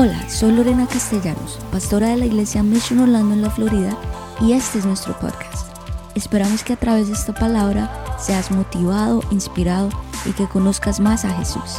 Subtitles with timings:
[0.00, 3.98] Hola, soy Lorena Castellanos, pastora de la iglesia Mission Orlando en la Florida
[4.40, 5.76] y este es nuestro podcast.
[6.14, 9.88] Esperamos que a través de esta palabra seas motivado, inspirado
[10.24, 11.78] y que conozcas más a Jesús.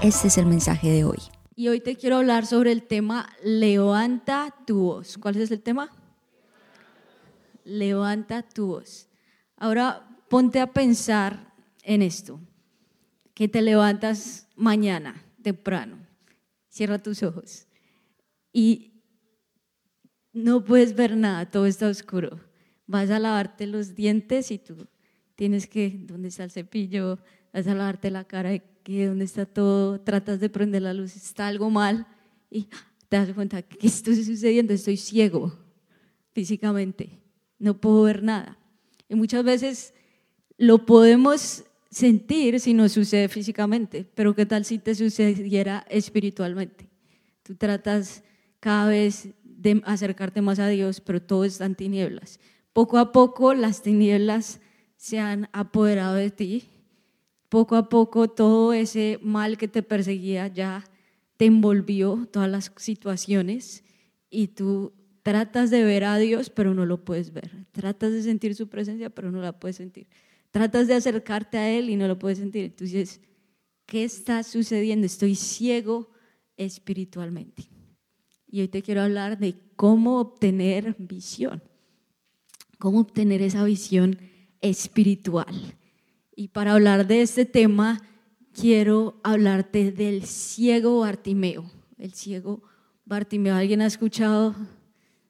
[0.00, 1.18] Este es el mensaje de hoy.
[1.56, 5.18] Y hoy te quiero hablar sobre el tema Levanta tu voz.
[5.18, 5.90] ¿Cuál es el tema?
[7.64, 9.10] Levanta tu voz.
[9.58, 12.40] Ahora ponte a pensar en esto,
[13.34, 16.07] que te levantas mañana temprano
[16.68, 17.66] cierra tus ojos
[18.52, 18.92] y
[20.32, 22.40] no puedes ver nada, todo está oscuro.
[22.86, 24.86] Vas a lavarte los dientes y tú
[25.34, 27.18] tienes que, ¿dónde está el cepillo?
[27.52, 30.00] Vas a lavarte la cara, que ¿dónde está todo?
[30.00, 32.06] Tratas de prender la luz, está algo mal
[32.50, 32.68] y
[33.08, 35.56] te das cuenta esto está sucediendo, estoy ciego
[36.32, 37.18] físicamente,
[37.58, 38.58] no puedo ver nada.
[39.08, 39.94] Y muchas veces
[40.56, 46.88] lo podemos sentir si no sucede físicamente, pero ¿qué tal si te sucediera espiritualmente?
[47.42, 48.22] Tú tratas
[48.60, 52.38] cada vez de acercarte más a Dios, pero todo está en tinieblas.
[52.72, 54.60] Poco a poco las tinieblas
[54.96, 56.64] se han apoderado de ti.
[57.48, 60.84] Poco a poco todo ese mal que te perseguía ya
[61.38, 63.84] te envolvió, todas las situaciones,
[64.28, 67.50] y tú tratas de ver a Dios, pero no lo puedes ver.
[67.72, 70.08] Tratas de sentir su presencia, pero no la puedes sentir.
[70.50, 72.64] Tratas de acercarte a Él y no lo puedes sentir.
[72.64, 73.20] Entonces,
[73.86, 75.06] ¿qué está sucediendo?
[75.06, 76.10] Estoy ciego
[76.56, 77.68] espiritualmente.
[78.46, 81.62] Y hoy te quiero hablar de cómo obtener visión,
[82.78, 84.18] cómo obtener esa visión
[84.60, 85.76] espiritual.
[86.34, 88.00] Y para hablar de este tema,
[88.52, 91.70] quiero hablarte del ciego Bartimeo.
[91.98, 92.62] El ciego
[93.04, 94.54] Bartimeo, ¿alguien ha escuchado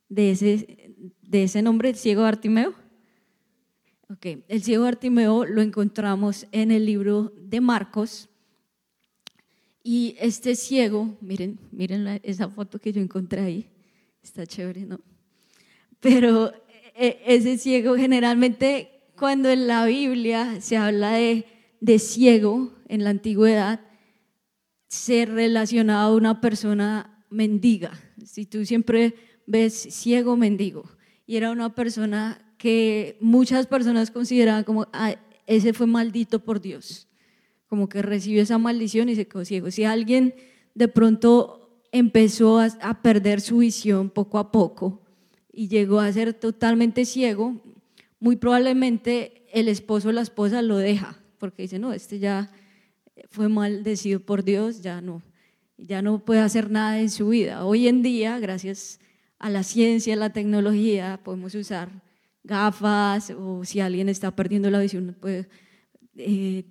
[0.08, 2.74] de ese, de ese nombre, el ciego Bartimeo?
[4.10, 8.30] Ok, el ciego Bartimeo lo encontramos en el libro de Marcos.
[9.84, 13.68] Y este ciego, miren, miren esa foto que yo encontré ahí,
[14.22, 15.00] está chévere, ¿no?
[16.00, 16.54] Pero
[16.94, 21.44] e, ese ciego generalmente cuando en la Biblia se habla de,
[21.82, 23.80] de ciego en la antigüedad,
[24.88, 27.92] se relacionaba a una persona mendiga.
[28.24, 29.14] Si tú siempre
[29.46, 30.88] ves ciego mendigo,
[31.26, 35.14] y era una persona que muchas personas consideraban como, ah,
[35.46, 37.06] ese fue maldito por Dios,
[37.68, 39.70] como que recibió esa maldición y se quedó ciego.
[39.70, 40.34] Si alguien
[40.74, 45.00] de pronto empezó a, perder su visión poco a poco
[45.50, 47.56] y llegó a ser totalmente ciego,
[48.20, 52.50] muy probablemente el esposo o la esposa lo deja, porque dice, no, este ya
[53.30, 55.22] fue maldecido por Dios, ya no,
[55.76, 57.64] ya no puede hacer nada en su vida.
[57.64, 59.00] Hoy en día, gracias
[59.38, 62.07] a la ciencia, a la tecnología, podemos usar
[62.48, 65.46] gafas o si alguien está perdiendo la visión, pues,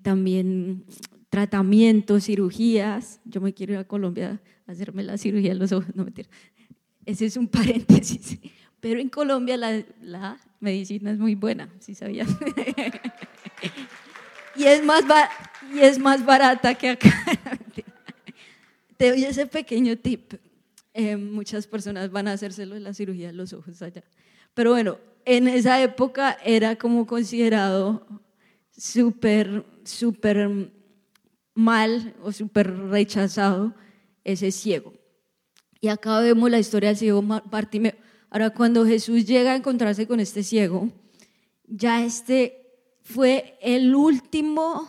[0.02, 0.84] también
[1.30, 3.20] tratamientos, cirugías.
[3.24, 6.30] Yo me quiero ir a Colombia a hacerme la cirugía de los ojos, no mentir.
[7.06, 8.40] Ese es un paréntesis.
[8.80, 12.28] Pero en Colombia la, la medicina es muy buena, si sabían.
[14.56, 15.04] y, es más
[15.74, 17.09] y es más barata que acá.
[18.98, 20.34] Te doy ese pequeño tip.
[20.94, 24.04] Eh, muchas personas van a hacérselo la cirugía de los ojos allá.
[24.56, 24.98] Pero bueno,
[25.30, 28.08] en esa época era como considerado
[28.72, 30.72] súper, súper
[31.54, 33.76] mal o súper rechazado
[34.24, 34.94] ese ciego.
[35.82, 37.96] Y acá vemos la historia del ciego Bartimeo.
[38.30, 40.90] Ahora, cuando Jesús llega a encontrarse con este ciego,
[41.66, 44.88] ya este fue el último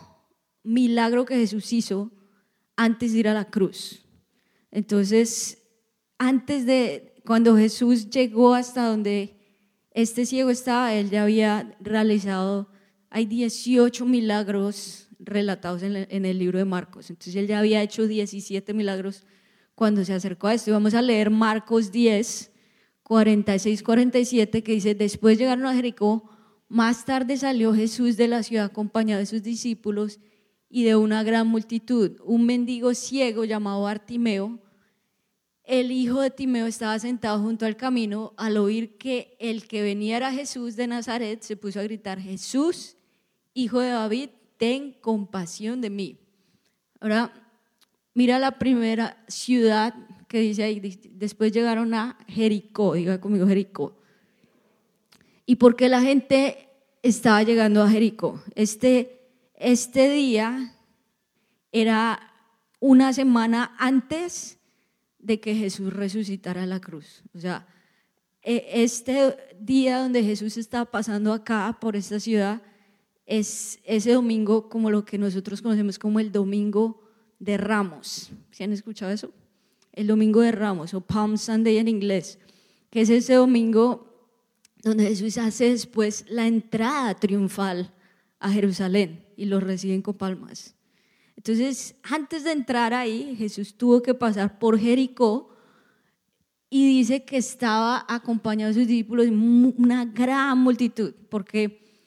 [0.63, 2.13] milagro que Jesús hizo
[2.77, 4.05] antes de ir a la cruz.
[4.71, 5.59] Entonces,
[6.17, 9.38] antes de, cuando Jesús llegó hasta donde
[10.03, 12.69] este ciego estaba, él ya había realizado,
[13.11, 17.11] hay 18 milagros relatados en el libro de Marcos.
[17.11, 19.27] Entonces él ya había hecho 17 milagros
[19.75, 20.71] cuando se acercó a esto.
[20.71, 22.53] Y vamos a leer Marcos 10,
[23.03, 26.31] 46, 47, que dice, después llegaron a Jericó,
[26.69, 30.21] más tarde salió Jesús de la ciudad acompañado de sus discípulos
[30.71, 32.21] y de una gran multitud.
[32.25, 34.61] Un mendigo ciego llamado Artimeo,
[35.69, 40.17] el hijo de Timeo estaba sentado junto al camino, al oír que el que venía
[40.17, 42.97] era Jesús de Nazaret, se puso a gritar, Jesús,
[43.53, 46.19] hijo de David, ten compasión de mí.
[47.01, 47.31] Ahora,
[48.15, 49.95] mira la primera ciudad
[50.27, 50.81] que dice ahí,
[51.13, 53.95] después llegaron a Jericó, diga conmigo Jericó.
[55.45, 56.71] ¿Y por qué la gente
[57.03, 58.43] estaba llegando a Jericó?
[58.55, 59.21] Este,
[59.55, 60.79] este día
[61.73, 62.33] era
[62.81, 64.58] una semana antes
[65.19, 67.23] de que Jesús resucitara a la cruz.
[67.35, 67.67] O sea,
[68.43, 72.63] e, este día donde Jesús está pasando acá por esta ciudad
[73.27, 77.03] es ese domingo como lo que nosotros conocemos como el domingo
[77.39, 78.31] de Ramos.
[78.51, 79.33] ¿Se han escuchado eso?
[79.99, 82.39] el domingo de Ramos o Palm Sunday en inglés,
[82.89, 84.07] que es ese domingo
[84.85, 87.93] donde Jesús hace después la entrada triunfal
[88.39, 90.77] a Jerusalén y los reciben con palmas.
[91.39, 95.55] Entonces, antes de entrar ahí, Jesús tuvo que pasar por Jericó
[96.69, 102.03] y dice que estaba acompañado de sus discípulos una gran multitud, porque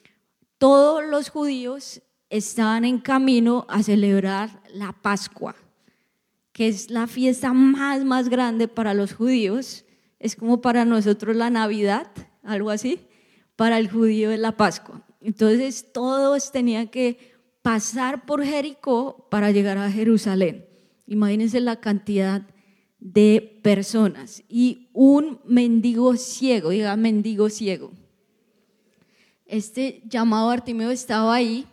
[0.58, 5.56] todos los judíos estaban en camino a celebrar la Pascua,
[6.52, 9.86] que es la fiesta más, más grande para los judíos.
[10.18, 12.12] Es como para nosotros la Navidad,
[12.42, 13.00] algo así.
[13.56, 15.02] Para el judío es la Pascua.
[15.22, 17.31] Entonces todos tenían que
[17.62, 20.66] pasar por Jericó para llegar a Jerusalén.
[21.06, 22.42] Imagínense la cantidad
[22.98, 27.92] de personas y un mendigo ciego, diga mendigo ciego.
[29.46, 31.66] Este llamado Artimeo estaba ahí,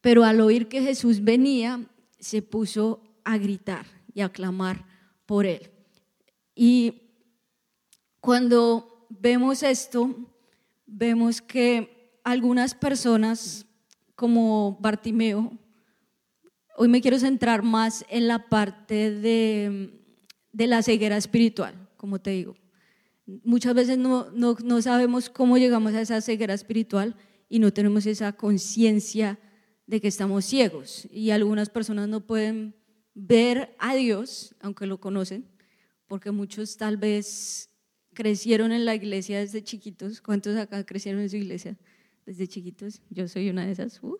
[0.00, 1.84] pero al oír que Jesús venía,
[2.18, 4.86] se puso a gritar y a clamar
[5.26, 5.70] por él.
[6.54, 7.02] Y
[8.20, 10.14] cuando vemos esto,
[10.86, 13.65] vemos que algunas personas
[14.16, 15.56] como Bartimeo,
[16.76, 19.96] hoy me quiero centrar más en la parte de
[20.56, 22.56] de la ceguera espiritual, como te digo.
[23.26, 27.14] Muchas veces no, no, sabemos cómo llegamos a esa ceguera espiritual
[27.50, 29.38] y no tenemos esa conciencia
[29.86, 31.08] de que estamos ciegos.
[31.10, 32.74] Y algunas personas no pueden
[33.12, 35.46] ver a Dios, aunque lo conocen,
[36.06, 37.68] porque muchos tal vez
[38.14, 40.22] crecieron en la iglesia desde chiquitos.
[40.22, 41.76] ¿Cuántos acá crecieron en su iglesia
[42.26, 43.00] desde chiquitos?
[43.08, 44.02] Yo soy una de esas.
[44.02, 44.18] Uh.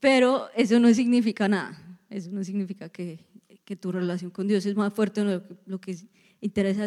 [0.00, 2.00] Pero eso no significa nada.
[2.08, 3.18] Eso no significa que
[3.64, 5.24] que tu relación con Dios es más fuerte,
[5.66, 5.96] lo que,
[6.40, 6.84] interesa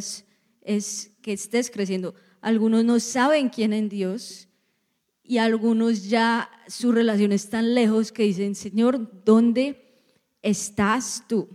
[0.62, 2.16] es, que estés creciendo.
[2.42, 4.48] Algunos no saben quién es Dios
[5.24, 10.04] y algunos ya su relación es tan lejos que dicen, Señor, ¿dónde
[10.42, 11.48] estás tú?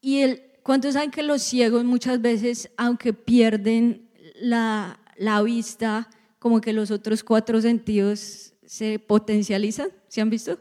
[0.00, 6.10] Y el, ¿cuántos saben que los ciegos muchas veces, aunque pierden la, la vista,
[6.40, 9.90] como que los otros cuatro sentidos se potencializan?
[10.08, 10.58] ¿Se han visto?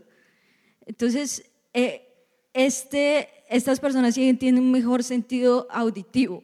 [0.86, 2.06] Entonces, eh,
[2.54, 6.44] este, estas personas tienen un mejor sentido auditivo,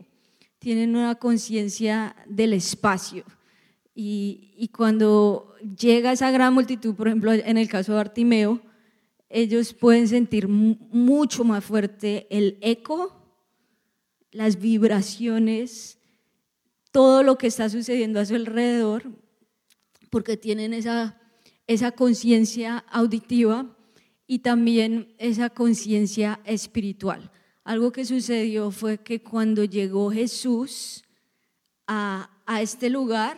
[0.57, 3.23] tienen una conciencia del espacio.
[3.93, 8.61] Y, y, cuando llega esa gran multitud, por ejemplo, en el caso de Bartimeo,
[9.29, 13.15] ellos pueden sentir mucho más fuerte el eco,
[14.31, 15.97] las vibraciones,
[16.91, 19.03] todo lo que está sucediendo a su alrededor,
[20.09, 21.19] porque tienen esa,
[21.67, 23.75] esa conciencia auditiva
[24.27, 27.31] y también esa conciencia espiritual.
[27.63, 31.03] Algo que sucedió fue que cuando llegó Jesús
[31.87, 33.37] a, a este lugar,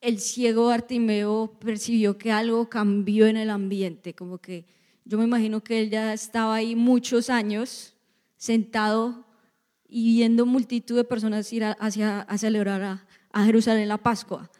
[0.00, 4.64] el ciego Bartimeo percibió que algo cambió en el ambiente, como que
[5.04, 7.94] yo me imagino que él ya estaba ahí muchos años
[8.36, 9.26] sentado
[9.88, 14.50] y viendo multitud de personas ir a, hacia, a celebrar a, a Jerusalén la Pascua.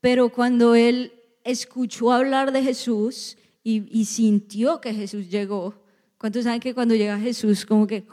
[0.00, 1.12] Pero cuando él
[1.44, 5.74] escuchó hablar de Jesús, y, sintió que Jesús llegó.
[6.18, 8.04] ¿Cuántos saben que cuando llega Jesús como que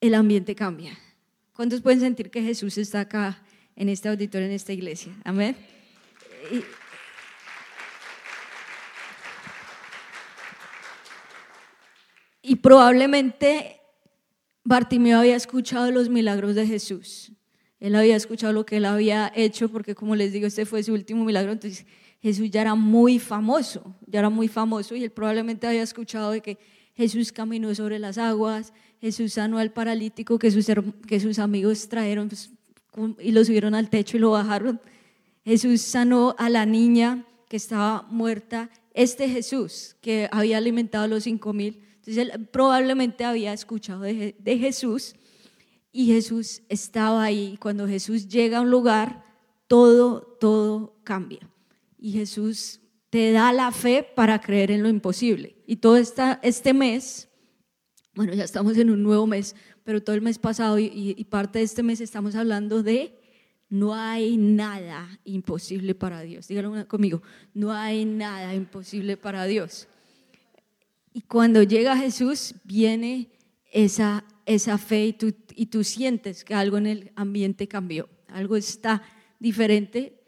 [0.00, 0.98] el ambiente cambia?
[1.52, 3.42] ¿Cuántos pueden sentir que Jesús está acá
[3.76, 5.14] en este auditorio, en esta iglesia?
[5.24, 5.56] Amén.
[6.50, 6.62] Y,
[12.52, 13.80] y probablemente
[14.64, 17.32] Bartimeo había escuchado los milagros de Jesús.
[17.80, 20.92] Él había escuchado lo que él había hecho, porque como les digo, este fue su
[20.92, 21.52] último milagro.
[21.52, 21.86] Entonces
[22.22, 26.42] Jesús ya era muy famoso, ya era muy famoso y él probablemente había escuchado de
[26.42, 26.58] que
[26.94, 30.66] Jesús caminó sobre las aguas, Jesús sanó al paralítico que sus,
[31.06, 32.50] que sus amigos trajeron pues,
[33.18, 34.80] y lo subieron al techo y lo bajaron.
[35.42, 38.68] Jesús sanó a la niña que estaba muerta.
[38.92, 44.34] Este Jesús que había alimentado a los cinco mil, entonces él probablemente había escuchado de,
[44.38, 45.14] de Jesús
[45.92, 47.56] y Jesús estaba ahí.
[47.60, 49.24] Cuando Jesús llega a un lugar,
[49.66, 51.50] todo, todo cambia
[52.00, 52.80] y Jesús
[53.10, 55.56] te da la fe para creer en lo imposible.
[55.66, 57.28] Y todo esta, este mes,
[58.14, 59.54] bueno, ya estamos en un nuevo mes,
[59.84, 63.18] pero todo el mes pasado y, parte de este mes estamos hablando de
[63.68, 66.48] no hay nada imposible para Dios.
[66.48, 67.22] Díganlo conmigo,
[67.54, 69.88] no hay nada imposible para Dios.
[71.12, 73.28] Y cuando llega Jesús, viene
[73.72, 78.56] esa, esa fe y tú, y tú sientes que algo en el ambiente cambió, algo
[78.56, 79.02] está
[79.38, 80.20] diferente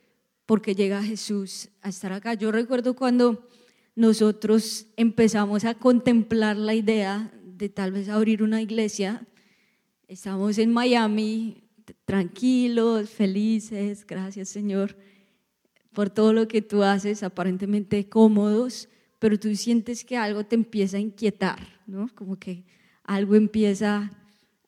[0.46, 2.34] porque llega Jesús a estar acá.
[2.34, 3.48] Yo recuerdo cuando
[3.96, 9.26] nosotros empezamos a contemplar la idea de tal vez abrir una iglesia,
[10.06, 11.64] estamos en Miami,
[12.04, 14.96] tranquilos, felices, gracias Señor
[15.92, 18.88] por todo lo que tú haces, aparentemente cómodos,
[19.18, 22.08] pero tú sientes que algo te empieza a inquietar, ¿no?
[22.14, 22.64] Como que
[23.12, 24.10] algo empieza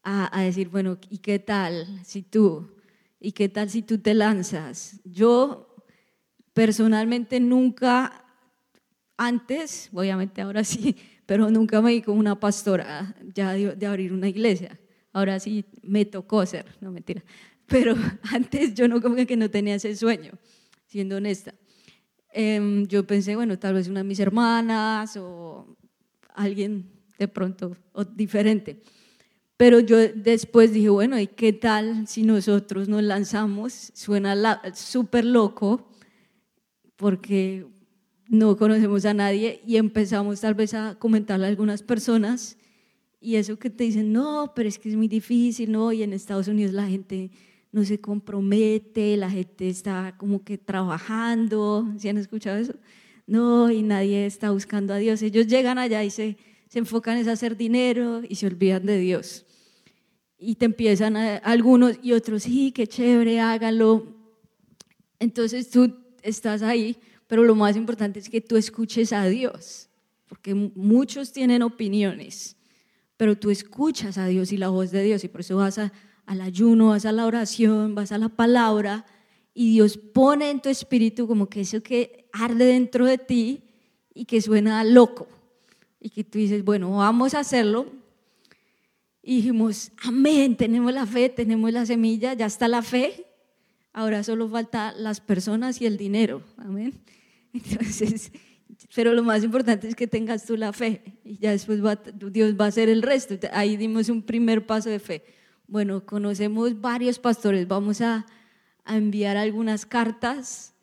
[0.02, 2.76] a, decir, bueno, ¿y qué tal si tú?
[3.18, 5.00] ¿Y qué tal si tú te lanzas?
[5.04, 5.74] Yo
[6.52, 8.26] personalmente nunca,
[9.16, 10.94] antes, obviamente ahora sí,
[11.26, 14.78] pero nunca me di como una pastora ya de, abrir una iglesia.
[15.14, 17.24] Ahora sí me tocó ser, no mentira.
[17.66, 17.94] Pero
[18.30, 20.32] antes yo no como que no tenía ese sueño,
[20.86, 21.54] siendo honesta.
[22.30, 25.78] Em, yo pensé, bueno, tal vez una de mis hermanas o
[26.34, 28.80] alguien de pronto o diferente.
[29.56, 33.92] Pero yo después dije, bueno, ¿y qué tal si nosotros nos lanzamos?
[33.94, 35.88] Suena súper loco
[36.96, 37.66] porque
[38.28, 42.56] no conocemos a nadie y empezamos tal vez a comentarle a algunas personas
[43.20, 45.92] y eso que te dicen, no, pero es que es muy difícil, ¿no?
[45.92, 47.30] Y en Estados Unidos la gente
[47.72, 52.74] no se compromete, la gente está como que trabajando, ¿sí han escuchado eso?
[53.26, 55.22] No, y nadie está buscando a Dios.
[55.22, 56.36] Ellos llegan allá y se,
[56.74, 59.46] se enfocan en hacer dinero y se olvidan de Dios.
[60.36, 64.06] Y te empiezan a, algunos y otros, sí, qué chévere, hágalo.
[65.18, 69.88] Entonces tú estás ahí pero lo más importante es que tú escuches a Dios,
[70.28, 72.56] porque muchos tienen opiniones,
[73.16, 76.40] pero tú escuchas a Dios y la voz de Dios, y por eso vas al
[76.40, 79.06] ayuno, vas a la oración, vas a la palabra,
[79.54, 83.62] y Dios pone en tu espíritu como que eso que arde dentro de ti
[84.12, 85.28] y que suena loco,
[86.04, 87.90] y que tú dices, bueno, vamos a hacerlo.
[89.22, 93.24] Y dijimos, amén, tenemos la fe, tenemos la semilla, ya está la fe,
[93.90, 97.00] ahora solo falta las personas y el dinero, amén.
[97.54, 98.30] Entonces,
[98.94, 101.80] pero lo más importante es que tengas tú la fe y ya después
[102.30, 103.36] Dios va a hacer el resto.
[103.54, 105.24] Ahí dimos un primer paso de fe.
[105.66, 108.26] Bueno, conocemos varios pastores, vamos a,
[108.86, 110.74] enviar algunas cartas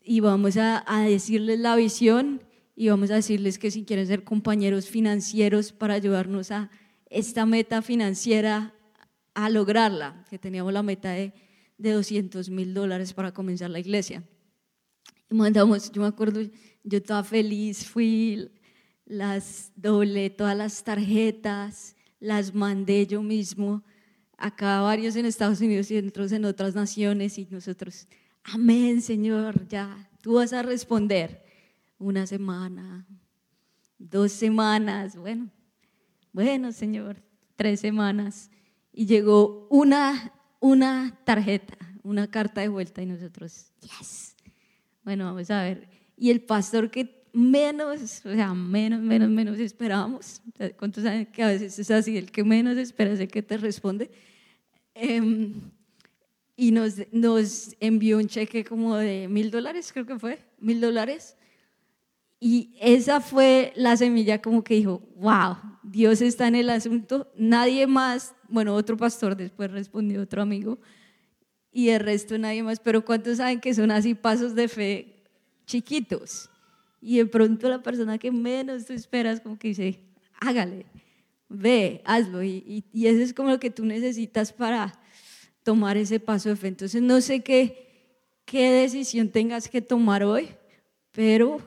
[0.00, 2.40] y vamos a, a, decirles la visión
[2.76, 6.70] y vamos a decirles que si quieren ser compañeros financieros para ayudarnos a
[7.08, 8.74] esta meta financiera,
[9.34, 11.32] a lograrla, que teníamos la meta de,
[11.78, 14.22] de 200 mil dólares para comenzar la iglesia.
[15.30, 16.42] Mandamos, yo me acuerdo,
[16.84, 18.50] yo estaba feliz, fui,
[19.06, 23.84] las doble, todas las tarjetas, las mandé yo mismo,
[24.36, 28.06] acá varios en Estados Unidos y otros en otras naciones y nosotros,
[28.42, 31.45] amén Señor, ya, tú vas a responder
[31.98, 33.06] una semana,
[33.98, 35.50] dos semanas, bueno,
[36.32, 37.22] bueno Señor,
[37.56, 38.50] tres semanas
[38.92, 44.36] y llegó una, una tarjeta, una carta de vuelta y nosotros, yes
[45.06, 45.88] bueno, vamos a ver.
[46.16, 50.42] Y el pastor que menos, o sea, menos, menos, menos esperábamos,
[50.76, 52.16] ¿cuántos saben que a veces es así?
[52.16, 54.10] El que menos espera es el que te responde.
[54.94, 55.54] Em,
[56.56, 61.36] y nos, nos envió un cheque como de mil dólares, creo que fue, mil dólares.
[62.38, 67.86] Y esa fue la semilla como que dijo, wow, Dios está en el asunto, nadie
[67.86, 70.78] más, bueno, otro pastor después respondió otro amigo,
[71.76, 72.80] y el resto nadie más.
[72.80, 75.14] Pero ¿cuántos saben que son así pasos de fe
[75.66, 76.48] chiquitos?
[77.02, 80.00] Y de pronto la persona que menos tú esperas como que dice,
[80.40, 80.86] hágale,
[81.50, 82.42] ve, hazlo.
[82.42, 84.98] Y, y, eso es como lo que tú necesitas para
[85.62, 86.68] tomar ese paso de fe.
[86.68, 90.48] Entonces no sé qué, qué decisión tengas que tomar hoy,
[91.12, 91.60] pero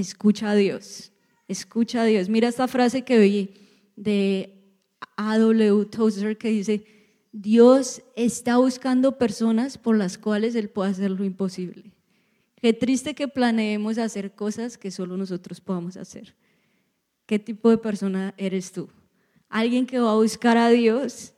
[0.00, 1.12] escucha a Dios,
[1.48, 2.28] escucha a Dios.
[2.28, 3.50] Mira esta frase que vi
[3.96, 4.54] de
[5.16, 5.86] A.W.
[5.86, 6.84] Tozer que dice,
[7.32, 11.92] Dios está buscando personas por las cuales Él puede hacer lo imposible.
[12.54, 16.36] Qué triste que planeemos hacer cosas que solo nosotros podamos hacer.
[17.26, 18.88] ¿Qué tipo de persona eres tú?
[19.48, 21.34] Alguien que va a buscar a Dios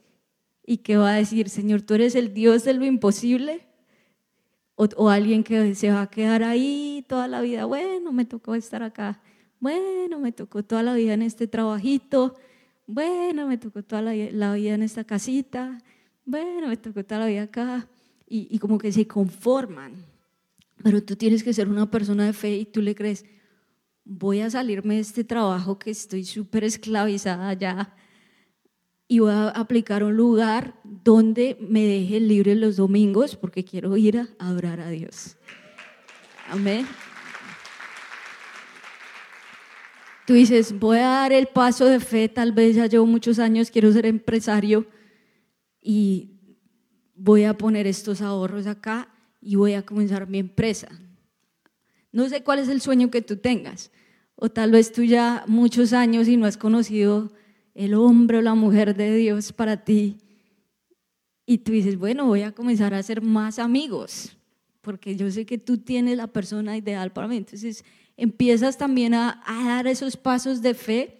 [0.66, 3.66] y que va a decir, Señor, tú eres el Dios de lo imposible.
[4.80, 8.54] O, o, alguien que se va a quedar ahí toda la vida, bueno, me tocó
[8.54, 9.20] estar acá,
[9.58, 12.34] bueno, me tocó toda la vida en este trabajito,
[12.86, 14.12] bueno, me tocó toda la,
[14.54, 15.76] vida en esta casita,
[16.24, 17.88] bueno, me tocó toda la vida acá,
[18.26, 19.92] y, y como que se conforman.
[20.82, 23.26] Pero tú tienes que ser una persona de fe y tú le crees,
[24.02, 27.94] voy a salirme de este trabajo que estoy súper esclavizada ya
[29.10, 34.18] y voy a aplicar un lugar donde me deje libre los domingos porque quiero ir
[34.18, 35.36] a adorar a Dios.
[36.48, 36.86] Amén.
[40.28, 43.72] Tú dices, voy a dar el paso de fe, tal vez ya llevo muchos años,
[43.72, 44.86] quiero ser empresario
[45.80, 46.38] y
[47.16, 50.88] voy a poner estos ahorros acá y voy a comenzar mi empresa.
[52.12, 53.90] No sé cuál es el sueño que tú tengas,
[54.36, 57.32] o tal vez tú ya muchos años y no has conocido
[57.74, 60.18] el hombre o la mujer de Dios para ti.
[61.46, 64.36] Y tú dices, bueno, voy a comenzar a hacer más amigos,
[64.80, 67.36] porque yo sé que tú tienes la persona ideal para mí.
[67.36, 67.84] Entonces,
[68.16, 71.16] empiezas también a, dar esos pasos de fe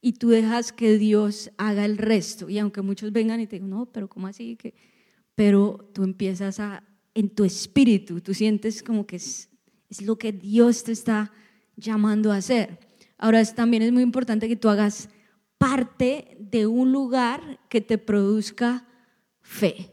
[0.00, 2.50] y tú dejas que Dios haga el resto.
[2.50, 4.56] Y aunque muchos vengan y te digan, no, pero ¿cómo así?
[4.56, 4.74] que
[5.34, 9.48] Pero tú empiezas a, en tu espíritu, tú sientes como que es,
[9.88, 11.32] es lo que Dios te está
[11.76, 12.78] llamando a hacer.
[13.16, 15.08] Ahora también es muy importante que tú hagas
[15.64, 18.86] parte de un lugar que te produzca
[19.40, 19.90] fe.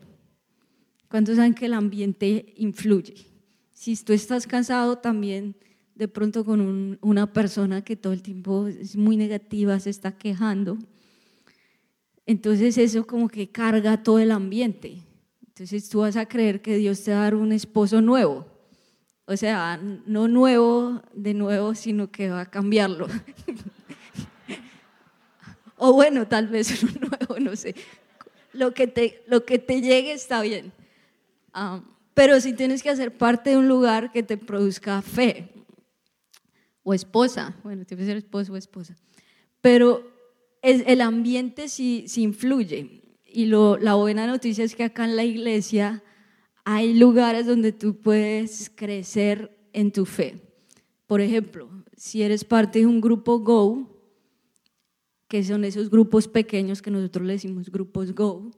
[1.10, 3.16] ¿Cuántos saben que el ambiente influye?
[3.72, 5.56] Si tú estás cansado también
[5.96, 10.78] de pronto con una persona que todo el tiempo es muy negativa, se está quejando,
[12.26, 14.98] entonces eso como que carga todo el ambiente.
[15.48, 18.46] Entonces tú vas a creer que Dios te va a dar un esposo nuevo.
[19.24, 23.08] O sea, no nuevo de nuevo, sino que va a cambiarlo.
[25.84, 27.74] o bueno, tal vez uno nuevo, no sé.
[28.54, 30.72] Lo que te, lo que te llegue está bien.
[31.54, 31.82] Ah,
[32.14, 35.50] pero si tienes que hacer parte de un lugar que te produzca fe
[36.84, 38.96] o esposa, bueno, tienes que ser esposo o esposa,
[39.60, 40.08] pero
[40.62, 43.02] el ambiente sí, sí influye.
[43.26, 46.04] Y lo, la buena noticia es que acá en la iglesia
[46.64, 50.40] hay lugares donde tú puedes crecer en tu fe.
[51.08, 53.91] Por ejemplo, si eres parte de un grupo Go,
[55.32, 58.52] que son esos grupos pequeños que nosotros le decimos grupos Go,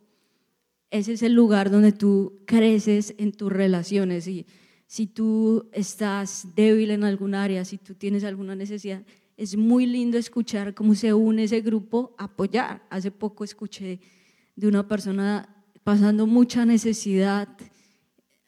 [0.89, 4.27] ese es el lugar donde tú creces en tus relaciones.
[4.27, 4.47] Y
[4.87, 9.05] si tú estás débil en algún área, si tú tienes alguna necesidad,
[9.37, 12.87] es muy lindo escuchar cómo se une ese grupo a apoyar.
[12.89, 13.99] Hace poco escuché
[14.55, 17.49] de una persona pasando mucha necesidad,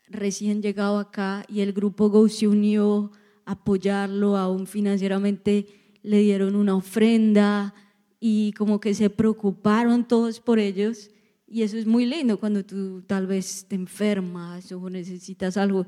[0.08, 3.12] recién llegado acá, y el grupo Go se unió
[3.46, 5.68] a apoyarlo, aún financieramente
[6.02, 7.76] le dieron una ofrenda
[8.28, 11.12] y como que se preocuparon todos por ellos.
[11.48, 15.86] Y eso es muy lindo cuando tú tal vez te enfermas o necesitas algo.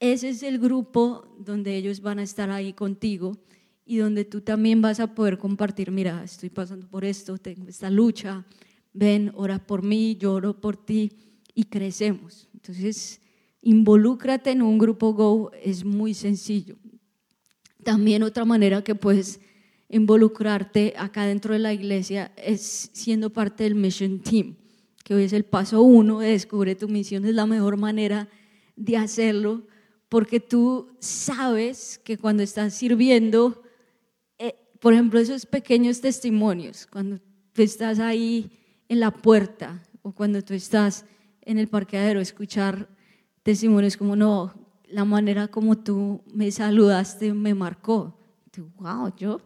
[0.00, 3.36] Ese es el grupo donde ellos van a estar ahí contigo
[3.84, 7.90] y donde tú también vas a poder compartir, mira, estoy pasando por esto, tengo esta
[7.90, 8.46] lucha,
[8.94, 11.12] ven, ora por mí, yo oro por ti
[11.54, 12.48] y crecemos.
[12.54, 13.20] Entonces,
[13.60, 16.76] involúcrate en un grupo Go, es muy sencillo.
[17.84, 19.40] También otra manera que puedes
[19.88, 24.56] involucrarte acá dentro de la iglesia es siendo parte del Mission Team,
[25.04, 28.28] que hoy es el paso uno de Descubre tu misión, es la mejor manera
[28.74, 29.66] de hacerlo,
[30.08, 33.62] porque tú sabes que cuando estás sirviendo,
[34.38, 37.20] eh, por ejemplo, esos pequeños testimonios, cuando
[37.52, 38.50] tú estás ahí
[38.88, 41.04] en la puerta o cuando tú estás
[41.42, 42.88] en el parqueadero, escuchar
[43.42, 44.52] testimonios como, no,
[44.88, 48.18] la manera como tú me saludaste me marcó.
[48.50, 49.40] Tú, wow, yo,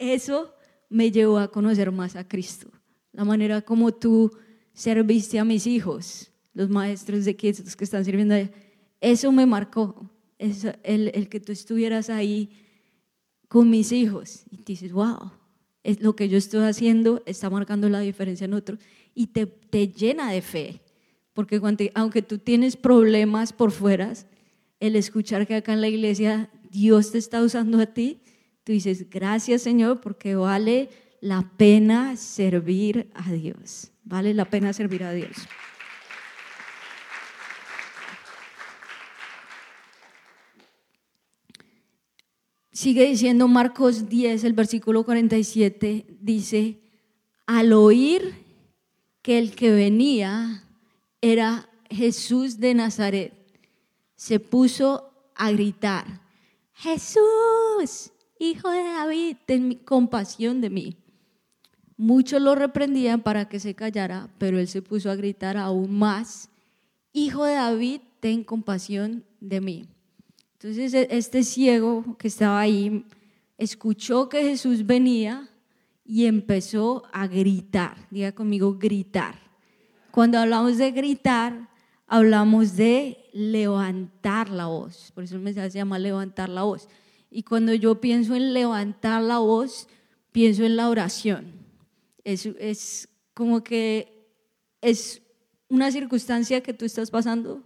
[0.00, 0.52] eso
[0.88, 2.70] me llevó a conocer más a Cristo.
[3.12, 4.32] La manera como tú
[4.72, 8.50] serviste a mis hijos, los maestros de que, los que están sirviendo allá,
[9.00, 10.10] eso me marcó.
[10.38, 12.50] el, el que tú estuvieras ahí
[13.46, 14.44] con mis hijos.
[14.50, 15.32] Y dices, wow,
[15.82, 18.78] es lo que yo estoy haciendo está marcando la diferencia en otro
[19.14, 20.80] y te, te llena de fe.
[21.32, 21.60] Porque
[21.94, 24.12] aunque tú tienes problemas por fuera,
[24.78, 28.20] el escuchar que acá en la iglesia Dios te está usando a ti,
[28.64, 33.92] tú dices, gracias Señor, porque vale la pena servir a Dios.
[34.04, 35.36] Vale la pena servir a Dios.
[42.72, 46.80] Sigue diciendo Marcos 10, el versículo 47, dice,
[47.46, 48.34] al oír
[49.20, 50.64] que el que venía
[51.20, 53.34] era Jesús de Nazaret,
[54.16, 56.22] se puso a gritar,
[56.72, 60.96] Jesús, hijo de David, ten compasión de mí.
[61.96, 66.50] Muchos lo reprendían para que se callara, pero él se puso a gritar aún más,
[67.12, 69.88] Hijo de David, ten compasión de mí.
[70.54, 73.04] Entonces e-, este ciego que estaba ahí
[73.58, 75.48] escuchó que Jesús venía
[76.04, 77.96] y empezó a gritar.
[78.10, 79.34] Diga conmigo, gritar.
[80.12, 81.68] Cuando hablamos de gritar,
[82.06, 85.10] hablamos de levantar la voz.
[85.12, 86.88] Por eso el mensaje se llama levantar la voz.
[87.30, 89.88] Y cuando yo pienso en levantar la voz,
[90.32, 91.52] pienso en la oración.
[92.24, 94.26] Es, es como que
[94.80, 95.22] es
[95.68, 97.62] una circunstancia que tú estás pasando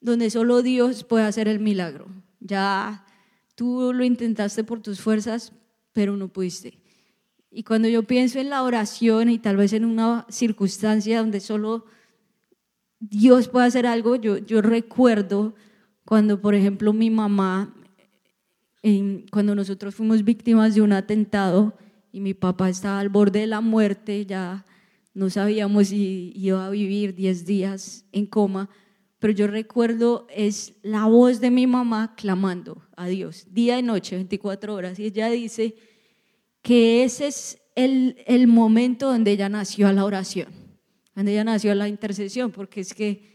[0.00, 2.06] donde solo Dios puede hacer el milagro.
[2.40, 3.06] Ya
[3.54, 5.52] tú lo intentaste por tus fuerzas,
[5.92, 6.78] pero no pudiste.
[7.50, 11.86] Y cuando yo pienso en la oración y tal vez en una circunstancia donde solo
[12.98, 15.54] Dios puede hacer algo, yo, yo recuerdo
[16.04, 17.74] cuando, por ejemplo, mi mamá,
[19.30, 21.76] cuando nosotros fuimos víctimas de un atentado
[22.10, 24.64] y mi papá estaba al borde de la muerte, ya
[25.14, 28.68] no sabíamos si iba a vivir 10 días en coma,
[29.18, 34.16] pero yo recuerdo es la voz de mi mamá clamando a Dios, día y noche,
[34.16, 35.76] 24 horas, y ella dice
[36.60, 40.48] que ese es el, el momento donde ella nació a la oración,
[41.14, 43.31] donde ella nació a la intercesión, porque es que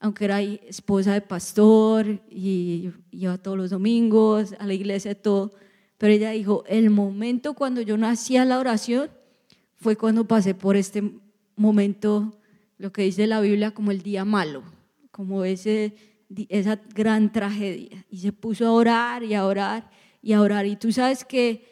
[0.00, 5.52] aunque era esposa de pastor y iba todos los domingos a la iglesia todo,
[5.98, 9.10] pero ella dijo, el momento cuando yo nací a la oración
[9.76, 11.02] fue cuando pasé por este
[11.56, 12.38] momento,
[12.78, 14.62] lo que dice la Biblia, como el día malo,
[15.10, 15.94] como ese,
[16.48, 18.04] esa gran tragedia.
[18.10, 19.90] Y se puso a orar y a orar
[20.22, 20.66] y a orar.
[20.66, 21.64] Y tú sabes que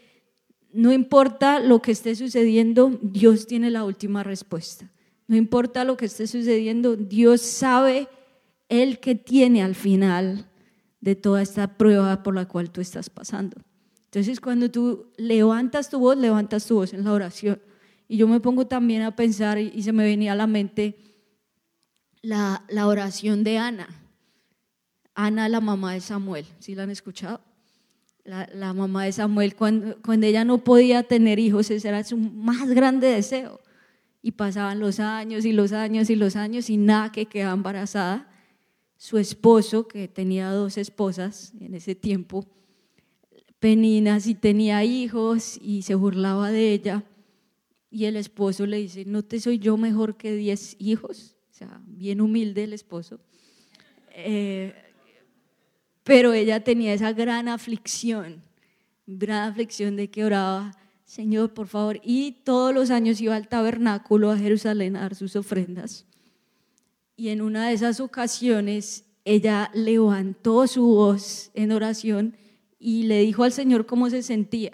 [0.72, 4.90] no importa lo que esté sucediendo, Dios tiene la última respuesta.
[5.26, 8.08] No importa lo que esté sucediendo, Dios sabe
[8.68, 10.48] el que tiene al final
[11.00, 13.56] de toda esta prueba por la cual tú estás pasando.
[14.04, 17.60] Entonces, cuando tú levantas tu voz, levantas tu voz en la oración.
[18.06, 20.96] Y yo me pongo también a pensar, y se me venía a la mente
[22.24, 23.88] la, la oración de Ana.
[25.14, 27.40] Ana, la mamá de Samuel, ¿sí la han escuchado?
[28.24, 32.16] La, la, mamá de Samuel, cuando, cuando ella no podía tener hijos, ese era su
[32.16, 33.60] más grande deseo.
[34.26, 38.26] Y pasaban los años y los años y los años y nada que quedaba embarazada.
[38.96, 42.46] Su esposo, que tenía dos esposas en ese tiempo,
[43.58, 47.04] Penina si tenía hijos y se burlaba de ella.
[47.90, 51.36] Y el esposo le dice, ¿no te soy yo mejor que diez hijos?
[51.50, 53.20] O sea, bien humilde el esposo.
[54.10, 54.74] Eh,
[56.02, 58.42] pero ella tenía esa gran aflicción,
[59.06, 62.00] gran aflicción de que oraba, Señor, por favor.
[62.02, 66.06] Y todos los años iba al tabernáculo a Jerusalén a dar sus ofrendas.
[67.16, 72.36] Y en una de esas ocasiones ella levantó su voz en oración
[72.78, 74.72] y le dijo al Señor cómo se sentía,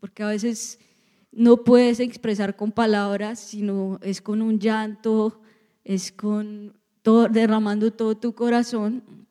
[0.00, 0.78] porque a veces
[1.32, 5.40] no puedes expresar con palabras, sino es con un llanto,
[5.84, 9.26] es con todo, derramando todo tu corazón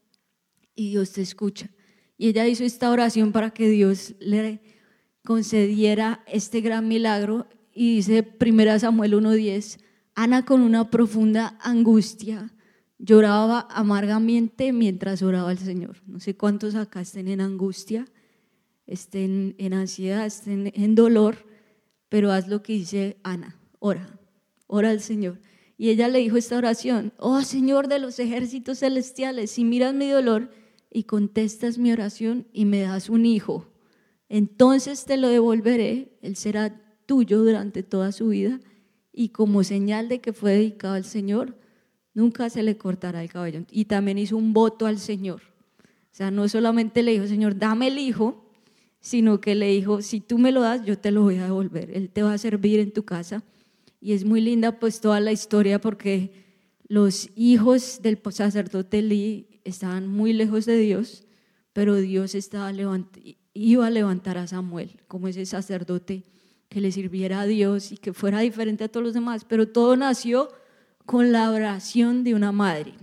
[0.74, 1.70] y Dios te escucha.
[2.18, 4.62] Y ella hizo esta oración para que Dios le
[5.28, 9.78] concediera este gran milagro y dice 1 Samuel 1:10,
[10.16, 12.54] Ana con una profunda angustia
[12.98, 15.98] lloraba amargamente mientras oraba al Señor.
[16.08, 18.08] No sé cuántos acá estén en angustia,
[18.86, 21.36] estén en ansiedad, estén en dolor,
[22.08, 24.18] pero haz lo que dice Ana, ora,
[24.68, 25.42] ora al Señor.
[25.78, 30.08] Y ella le dijo esta oración, oh Señor de los ejércitos celestiales, si miras mi
[30.10, 30.52] dolor
[30.90, 33.68] y contestas mi oración y me das un hijo,
[34.30, 38.60] entonces te lo devolveré, él será tuyo durante toda su vida
[39.14, 41.58] y como señal de que fue dedicado al Señor,
[42.14, 43.64] nunca se le cortará el cabello.
[43.72, 45.42] Y también hizo un voto al Señor.
[45.80, 48.52] O sea, no solamente le dijo, Señor, dame el hijo,
[49.00, 51.90] sino que le dijo, si tú me lo das, yo te lo voy a devolver.
[51.96, 53.44] Él te va a servir en tu casa.
[54.00, 56.32] Y es muy linda pues toda la historia porque
[56.88, 61.26] los hijos del sacerdote Lee estaban muy lejos de Dios,
[61.74, 62.72] pero Dios estaba
[63.58, 66.24] iba a levantar a Samuel como ese sacerdote
[66.70, 69.46] que le sirviera a Dios y que fuera diferente a todos los demás.
[69.46, 70.50] Pero todo nació
[71.06, 72.94] con la oración de una madre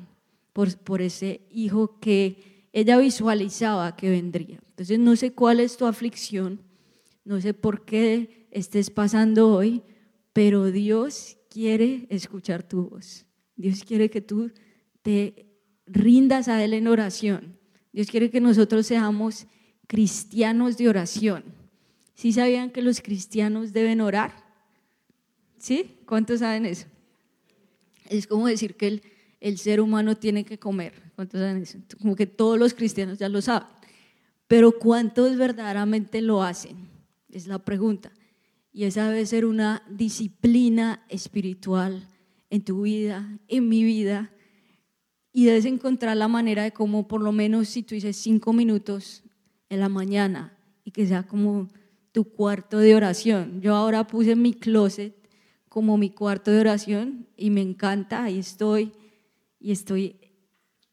[0.52, 4.60] por, por ese hijo que ella visualizaba que vendría.
[4.70, 6.60] Entonces no sé cuál es tu aflicción,
[7.24, 9.82] no sé por qué estés pasando hoy,
[10.32, 13.26] pero Dios quiere escuchar tu voz.
[13.56, 14.50] Dios quiere que tú
[15.02, 15.46] te
[15.86, 17.58] rindas a Él en oración.
[17.92, 19.46] Dios quiere que nosotros seamos
[19.86, 21.44] cristianos de oración.
[22.14, 24.44] ¿Sí sabían que los cristianos deben orar?
[25.58, 25.98] ¿Sí?
[26.06, 26.86] ¿Cuántos saben eso?
[28.08, 29.02] Es como decir que
[29.40, 30.92] el, ser humano tiene que comer.
[31.16, 31.78] ¿Cuántos saben eso?
[32.00, 33.68] Como que todos los cristianos ya lo saben.
[34.46, 36.76] Pero ¿cuántos verdaderamente lo hacen?
[37.30, 38.12] Es la pregunta.
[38.72, 42.06] Y esa debe ser una disciplina espiritual
[42.50, 44.30] en tu vida, en mi vida.
[45.32, 49.23] Y debes encontrar la manera de cómo, por lo menos si tú dices cinco minutos
[49.74, 51.68] en la mañana y que sea como
[52.12, 53.60] tu cuarto de oración.
[53.60, 55.14] Yo ahora puse mi closet
[55.68, 58.92] como mi cuarto de oración y me encanta, ahí estoy
[59.58, 60.16] y estoy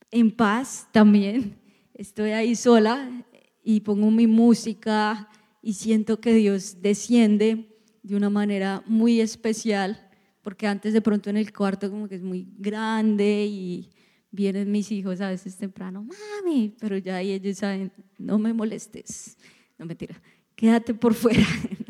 [0.10, 1.56] en paz también,
[1.94, 3.26] estoy ahí sola
[3.63, 5.30] y pongo mi música
[5.62, 10.10] y siento que Dios desciende de una manera muy especial,
[10.41, 13.91] porque antes de pronto en el cuarto como que es muy grande y
[14.32, 19.38] vienen mis hijos a veces temprano, mami, pero ya ahí ellos saben, no me molestes,
[19.78, 20.20] no mentira,
[20.56, 21.46] quédate por fuera.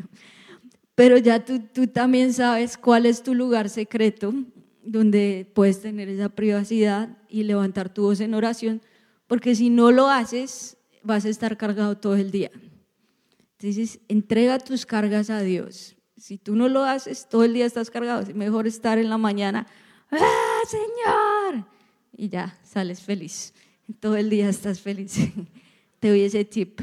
[0.94, 4.34] Pero ya tú, tú también sabes cuál es tu lugar secreto
[4.84, 8.82] donde puedes tener esa privacidad y levantar tu voz en oración,
[9.26, 12.50] porque si no lo haces, vas a estar cargado todo el día.
[13.58, 15.96] Entonces, entrega tus cargas a Dios.
[16.16, 18.20] Si tú no lo haces, todo el día estás cargado.
[18.20, 19.66] Es mejor estar en la mañana,
[20.10, 21.71] ¡ah, Señor!
[22.16, 23.54] Y ya, sales feliz.
[24.00, 25.16] Todo el día estás feliz.
[26.00, 26.80] Te doy ese tip.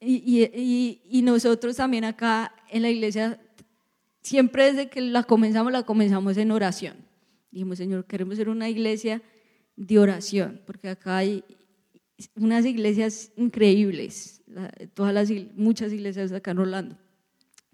[0.00, 3.40] Y, y, nosotros también acá en la iglesia,
[4.22, 6.96] siempre desde que la comenzamos, la comenzamos en oración.
[7.50, 9.20] Dijimos, Señor, queremos ser una iglesia
[9.74, 11.42] de oración, porque acá hay
[12.36, 14.42] unas iglesias increíbles,
[14.94, 16.96] todas las, muchas iglesias acá en Orlando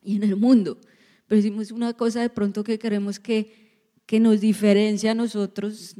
[0.02, 0.78] y en el mundo.
[1.26, 3.63] Pero hicimos una cosa de pronto que queremos que,
[4.06, 5.94] que nos diferencia a nosotros,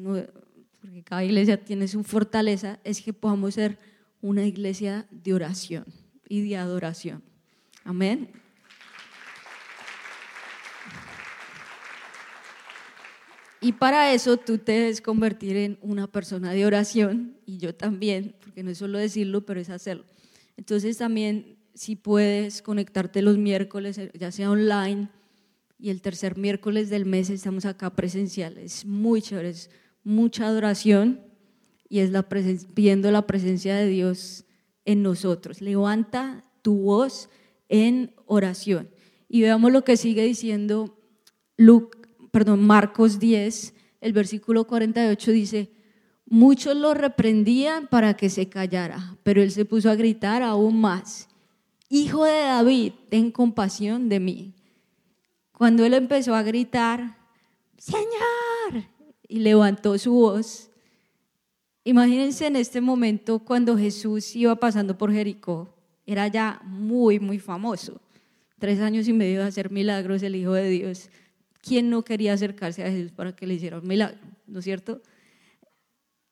[0.81, 3.79] porque cada iglesia tiene su fortaleza, es que podamos ser
[4.21, 5.85] una iglesia de oración
[6.29, 7.23] y de adoración.
[7.85, 8.31] Amén.
[13.61, 18.35] Y para eso tú te debes convertir en una persona de oración y yo también,
[18.43, 20.05] porque no es solo decirlo, pero es hacerlo.
[20.59, 25.09] Entonces también si puedes conectarte los miércoles, ya sea online,
[25.85, 28.57] y el tercer miércoles del mes estamos acá presencial.
[28.57, 29.69] Es muy chévere, es
[30.03, 31.21] mucha adoración
[31.91, 34.47] y es la pidiendo la presencia de Dios
[34.87, 35.61] en nosotros.
[35.61, 37.29] Levanta tu voz
[37.69, 38.89] en oración.
[39.29, 40.99] Y veamos lo que sigue diciendo
[41.59, 41.99] Luke,
[42.31, 45.71] perdón, Marcos 10, el versículo 48 dice,
[46.25, 51.29] muchos lo reprendían para que se callara, pero él se puso a gritar aún más,
[51.91, 54.55] Hijo de David, ten compasión de mí.
[55.57, 57.17] Cuando él empezó a gritar,
[57.79, 58.85] Señor,
[59.27, 60.71] y levantó su voz,
[61.85, 65.69] Imagínense en este momento cuando Jesús iba pasando por Jericó,
[66.07, 68.01] era ya muy, muy famoso.
[68.59, 71.11] Tres años y medio de hacer milagros, el Hijo de Dios.
[71.61, 74.19] ¿Quién no quería acercarse a Jesús para que le hiciera un milagro?
[74.47, 75.03] ¿No es cierto?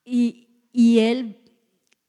[0.05, 0.49] Y,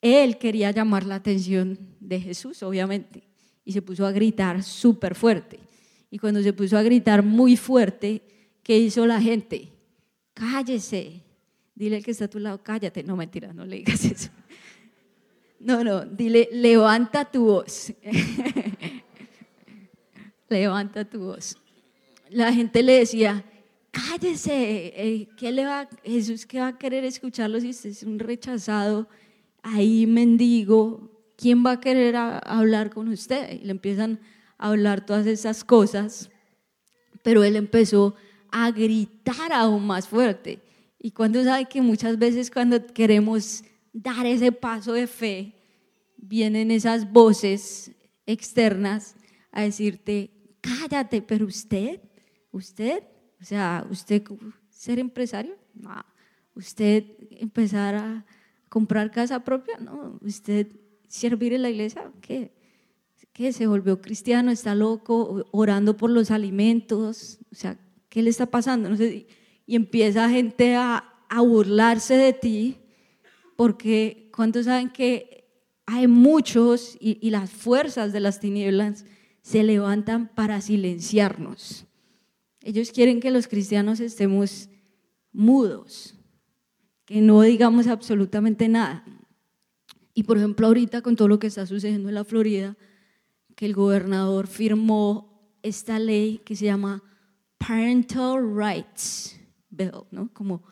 [0.01, 3.23] él quería llamar la atención de Jesús, obviamente,
[3.65, 5.59] y se puso a gritar súper fuerte.
[6.13, 8.21] Y cuando se puso a gritar muy fuerte,
[8.61, 9.69] ¿qué hizo la gente?
[10.35, 11.23] Cállese,
[11.73, 13.01] Dile al que está a tu lado, cállate.
[13.01, 14.29] No, mentira, no le digas eso.
[15.59, 17.91] No, no, dile, levanta tu voz.
[20.49, 21.57] levanta tu voz.
[22.29, 23.43] La gente le decía,
[23.89, 29.09] cállese, eh, ¿qué le va, Jesús qué va a querer escucharlo si es un rechazado,
[29.63, 31.09] ahí mendigo?
[31.37, 33.59] ¿Quién va a querer hablar con usted?
[33.59, 34.19] Y le empiezan
[34.69, 36.29] hablar todas esas cosas,
[37.21, 38.15] pero él empezó
[38.49, 40.61] a gritar aún más fuerte.
[40.99, 45.53] Y cuando sabe que muchas veces cuando queremos dar ese paso de fe,
[46.15, 47.91] vienen esas voces
[48.25, 49.15] externas
[49.51, 51.99] a decirte, cállate, pero usted,
[52.51, 53.03] usted,
[53.41, 54.23] o sea, usted
[54.69, 56.05] ser empresario, no,
[56.55, 58.25] usted empezar a
[58.69, 60.67] comprar casa propia, no, usted
[61.09, 62.62] servir en la iglesia, ¿qué?
[63.33, 63.51] ¿Qué?
[63.51, 64.51] ¿Se volvió cristiano?
[64.51, 65.45] ¿Está loco?
[65.51, 67.39] ¿Orando por los alimentos?
[67.51, 68.89] O sea, ¿qué le está pasando?
[68.89, 69.25] No sé,
[69.65, 72.77] y empieza gente a, burlarse de ti,
[73.55, 75.49] porque cuando saben que
[75.87, 79.03] hay muchos y, y las fuerzas de las tinieblas
[79.41, 81.87] se levantan para silenciarnos.
[82.61, 84.69] Ellos quieren que los cristianos estemos
[85.31, 86.15] mudos,
[87.05, 89.03] que no digamos absolutamente nada.
[90.13, 92.77] Y por ejemplo, ahorita con todo lo que está sucediendo en la Florida,
[93.55, 97.03] que el gobernador firmó esta ley que se llama
[97.57, 99.39] Parental Rights
[100.11, 100.31] ¿no?
[100.33, 100.63] como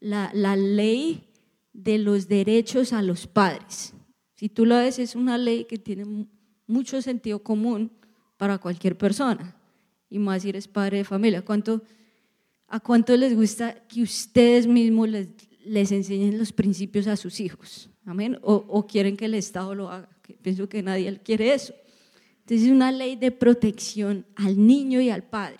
[0.00, 1.28] la, la ley
[1.72, 3.94] de los derechos a los padres.
[4.34, 6.26] Si tú lo ves, es una ley que tiene
[6.66, 7.92] mucho sentido común
[8.36, 9.56] para cualquier persona,
[10.10, 11.42] y más si eres padre de familia.
[11.42, 11.82] ¿Cuánto,
[12.66, 15.28] ¿A cuánto les gusta que ustedes mismos les,
[15.64, 17.88] les enseñen los principios a sus hijos?
[18.04, 18.38] ¿Amén?
[18.42, 20.08] O, o quieren que el Estado lo haga.
[20.42, 21.72] Pienso que nadie quiere eso.
[22.42, 25.58] Entonces es una ley de protección al niño y al padre.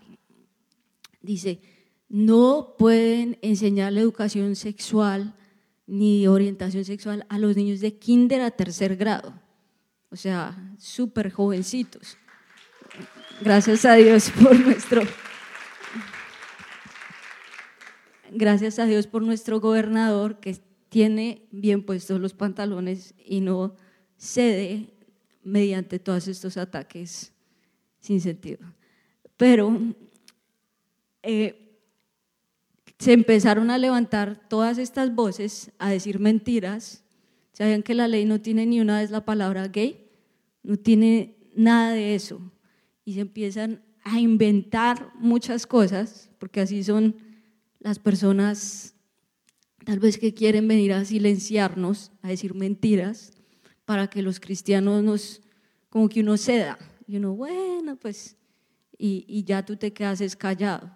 [1.21, 1.61] Dice,
[2.09, 5.35] no pueden enseñar la educación sexual
[5.87, 9.35] ni orientación sexual a los niños de kinder a tercer grado,
[10.11, 12.17] o sea, súper jovencitos.
[13.41, 15.03] Gracias a Dios por nuestro...
[18.35, 20.57] Gracias a Dios por nuestro gobernador que
[20.89, 23.77] tiene bien puestos los pantalones y no
[24.17, 24.95] cede
[25.43, 27.33] mediante todos estos ataques
[28.01, 28.61] sin sentido.
[29.37, 29.77] Pero
[31.23, 31.79] eh,
[32.99, 37.05] se empezaron a levantar todas estas voces a decir mentiras.
[37.53, 40.09] ¿Sabían que la ley no tiene ni una vez la palabra gay?
[40.63, 42.41] No tiene nada de eso.
[43.05, 47.17] Y se empiezan a inventar muchas cosas, porque así son
[47.81, 48.95] las personas
[49.85, 53.33] tal vez que quieren venir a silenciarnos, a decir mentiras,
[53.85, 55.43] para que los cristianos nos,
[55.89, 56.79] como que uno ceda.
[57.07, 58.37] Y uno, bueno, pues,
[58.97, 60.91] y, y ya tú te quedas callado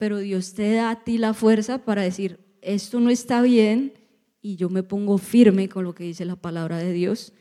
[0.00, 3.92] pero Dios te da a ti la fuerza para decir, esto no está bien
[4.40, 7.34] y yo me pongo firme con lo que dice la palabra de Dios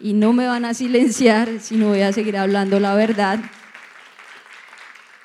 [0.00, 3.38] y no me van a silenciar, sino voy a seguir hablando la verdad.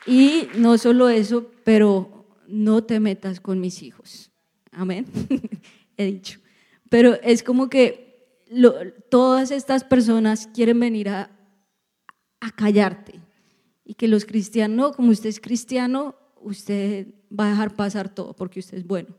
[0.06, 4.30] Y no solo eso, pero no te metas con mis hijos.
[4.72, 5.08] Amén.
[5.98, 6.40] He dicho.
[6.90, 8.05] Pero es como que
[9.10, 11.32] todas estas personas quieren venir a,
[12.40, 13.22] a callarte.
[13.84, 18.36] Y que los cristianos, no, como usted es cristiano, usted va a dejar pasar todo
[18.36, 19.10] porque usted es bueno.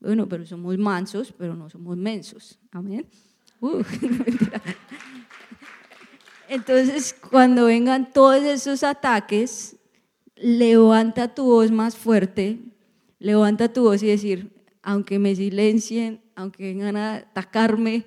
[0.00, 2.58] Bueno, pero somos mansos, pero no somos mensos.
[2.70, 3.06] Amén.
[3.60, 3.82] Uh,
[6.48, 9.76] Entonces, cuando vengan todos esos ataques,
[10.36, 12.60] levanta tu voz más fuerte,
[13.18, 18.06] levanta tu voz y decir, aunque me silencien, aunque vengan a atacarme,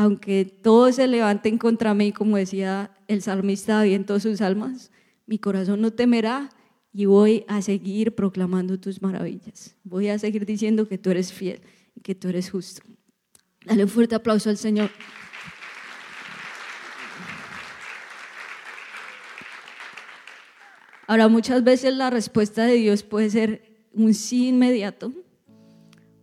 [0.00, 4.92] aunque todos se levanten contra mí, como decía el salmista David en todas sus almas,
[5.26, 6.50] mi corazón no temerá
[6.92, 9.74] y voy a seguir proclamando tus maravillas.
[9.82, 11.62] Voy a seguir diciendo que tú eres fiel
[11.96, 12.80] y que tú eres justo.
[13.66, 14.88] Dale un fuerte aplauso al Señor.
[21.08, 25.12] Ahora, muchas veces la respuesta de Dios puede ser un sí inmediato,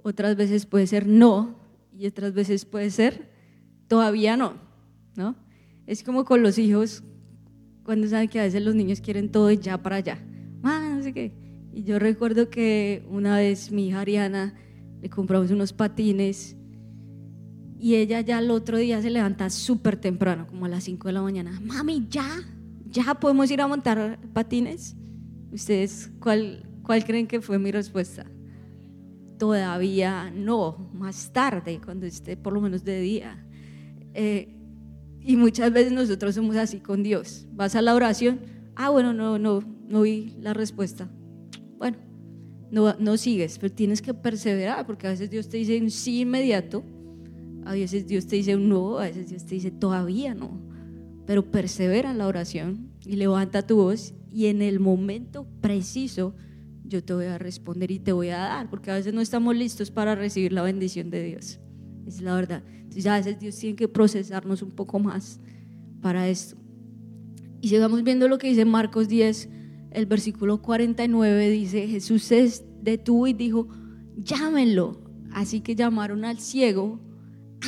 [0.02, 1.60] otras veces puede ser no,
[1.92, 3.35] y otras veces puede ser
[3.88, 4.54] todavía no,
[5.16, 5.36] ¿no?
[5.88, 7.04] Es como con los hijos,
[7.84, 10.20] cuando saben que a veces los niños quieren todo y ya para allá.
[10.64, 11.34] Ah, no sé qué.
[11.72, 14.56] Y yo recuerdo que una vez mi hija Ariana
[15.02, 16.56] le compramos unos patines
[17.78, 21.14] y ella ya el otro día se levanta súper temprano, como a las 5 de
[21.14, 21.60] la mañana.
[21.62, 22.40] Mami, ya,
[22.90, 24.96] ya podemos ir a montar patines.
[25.52, 28.26] ¿Ustedes cuál, cuál creen que fue mi respuesta?
[29.38, 33.45] Todavía no, más tarde, cuando esté por lo menos de día.
[34.16, 34.56] Eh,
[35.22, 37.46] y muchas veces nosotros somos así con Dios.
[37.52, 38.40] Vas a la oración,
[38.76, 41.12] ah, bueno, no, no, no vi la respuesta.
[41.78, 41.98] Bueno,
[42.72, 46.22] no, no sigues, pero tienes que perseverar, porque a veces Dios te dice un sí
[46.22, 46.84] inmediato
[47.66, 50.62] a veces Dios te dice un no, a veces Dios te dice todavía no.
[51.26, 56.36] Pero persevera en la oración y levanta tu voz y en el momento preciso
[56.84, 59.56] yo te voy a responder y te voy a dar, porque a veces no estamos
[59.56, 61.60] listos para recibir la bendición de Dios.
[62.06, 62.64] Es la verdad.
[62.68, 65.40] Entonces a veces Dios tiene que procesarnos un poco más
[66.02, 66.56] para esto.
[67.62, 69.50] Y sigamos viendo lo que dice Marcos 10,
[69.92, 73.68] el versículo 49 dice, Jesús se detuvo y dijo,
[74.18, 75.02] llámenlo.
[75.32, 77.00] Así que llamaron al ciego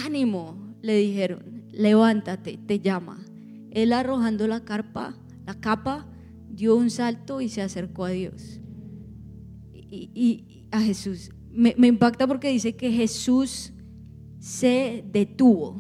[0.05, 3.25] ánimo, le dijeron, levántate, te llama.
[3.71, 6.07] Él arrojando la carpa, la capa,
[6.49, 8.59] dio un salto y se acercó a Dios.
[9.73, 11.31] Y, a Jesús.
[11.49, 13.71] Me, me, impacta porque dice que Jesús
[14.47, 15.75] se detuvo.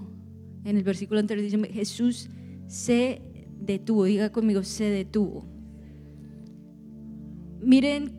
[0.65, 2.29] En el versículo anterior dice, Jesús
[2.67, 3.21] se
[3.61, 4.03] detuvo.
[4.03, 5.45] Diga conmigo, se detuvo.
[7.61, 8.11] Miren,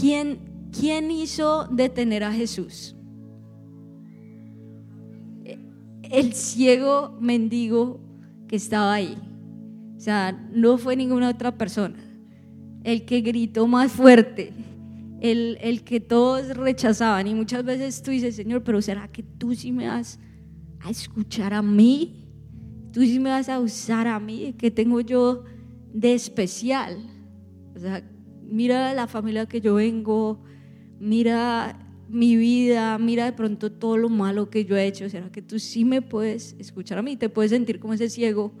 [0.00, 0.40] ¿quién,
[0.76, 2.96] quién hizo detener a Jesús?
[6.02, 8.00] el ciego mendigo
[8.48, 9.16] que estaba ahí.
[9.96, 11.94] O sea, no fue ninguna otra persona.
[12.82, 14.52] El que gritó más fuerte,
[15.20, 17.26] el, el que todos rechazaban.
[17.26, 20.18] Y muchas veces tú dices, Señor, pero ¿será que tú sí me vas
[20.80, 22.26] a escuchar a mí?
[22.92, 24.54] ¿Tú sí me vas a usar a mí?
[24.58, 25.44] ¿Qué tengo yo
[25.92, 26.98] de especial?
[27.76, 28.02] O sea,
[28.42, 30.42] mira la familia que yo vengo,
[30.98, 35.42] mira mi vida, mira de pronto todo lo malo que yo he hecho, ¿será que
[35.42, 37.16] tú sí me puedes escuchar a mí?
[37.16, 38.52] ¿Te puedes sentir como ese ciego,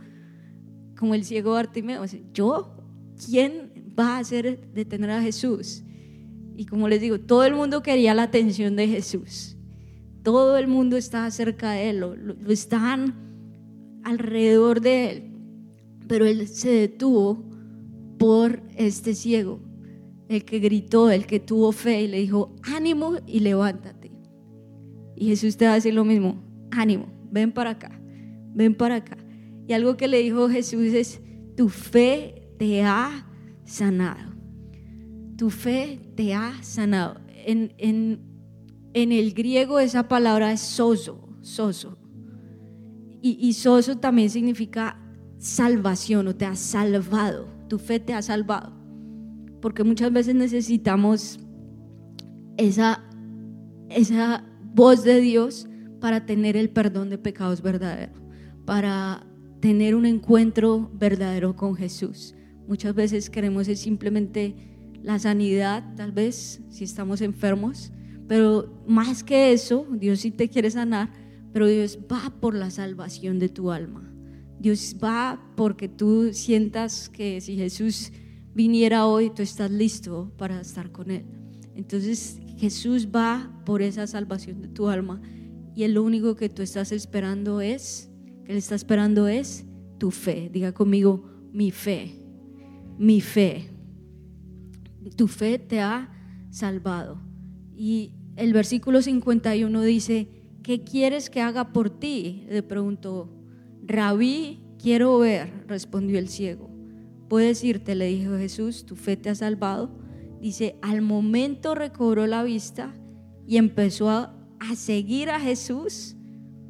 [0.96, 2.04] como el ciego Bartimeo?
[2.32, 2.76] ¿Yo?
[3.26, 5.82] ¿Quién va a hacer detener a Jesús?
[6.60, 9.56] Y como les digo, todo el mundo quería la atención de Jesús.
[10.22, 13.14] Todo el mundo estaba cerca de él, lo, estaban
[14.04, 15.22] alrededor de él.
[16.06, 17.42] Pero él se detuvo
[18.18, 19.58] por este ciego
[20.28, 24.10] el que gritó, el que tuvo fe y le dijo, ánimo y levántate.
[25.16, 27.98] Y Jesús te va a decir lo mismo, ánimo, ven para acá,
[28.52, 29.16] ven para acá.
[29.66, 31.22] Y algo que le dijo Jesús es,
[31.56, 33.26] tu fe te ha
[33.64, 34.29] sanado.
[35.40, 37.18] Tu fe te ha sanado.
[37.46, 38.20] En, en,
[38.92, 41.96] en el griego esa palabra es soso, soso.
[43.22, 45.00] Y, y soso también significa
[45.38, 47.48] salvación o te ha salvado.
[47.70, 48.74] Tu fe te ha salvado
[49.62, 51.40] porque muchas veces necesitamos
[52.58, 53.02] esa,
[53.88, 55.66] esa voz de Dios
[56.00, 58.12] para tener el perdón de pecados verdadero,
[58.66, 59.26] para
[59.60, 62.34] tener un encuentro verdadero con Jesús.
[62.68, 64.69] Muchas veces queremos es simplemente
[65.02, 67.92] la sanidad, tal vez, si estamos enfermos,
[68.28, 71.10] pero más que eso, Dios sí te quiere sanar,
[71.52, 74.12] pero Dios va por la salvación de tu alma.
[74.60, 78.12] Dios va porque tú sientas que si Jesús
[78.54, 81.24] viniera hoy, tú estás listo para estar con Él.
[81.74, 85.20] Entonces Jesús va por esa salvación de tu alma
[85.74, 88.10] y el único que tú estás esperando es
[88.44, 89.64] que Él está esperando es
[89.98, 90.50] tu fe.
[90.52, 92.14] Diga conmigo, mi fe,
[92.98, 93.70] mi fe.
[95.16, 96.12] Tu fe te ha
[96.50, 97.20] salvado.
[97.74, 100.28] Y el versículo 51 dice,
[100.62, 102.44] ¿qué quieres que haga por ti?
[102.48, 103.30] Le preguntó,
[103.82, 106.70] Rabí, quiero ver, respondió el ciego.
[107.28, 109.90] Puedes irte, le dijo Jesús, tu fe te ha salvado.
[110.40, 112.94] Dice, al momento recobró la vista
[113.46, 116.16] y empezó a, a seguir a Jesús